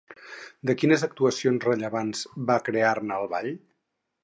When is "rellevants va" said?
1.69-2.59